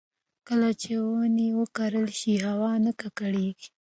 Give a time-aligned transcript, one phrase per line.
[0.47, 3.69] کله چې ونې وکرل شي، هوا نه ککړېږي.